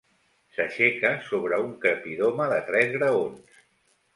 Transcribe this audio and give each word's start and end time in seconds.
S'aixeca 0.55 1.11
sobre 1.27 1.61
un 1.65 1.75
crepidoma 1.85 2.51
de 2.55 2.59
tres 2.71 2.91
graons. 2.99 3.63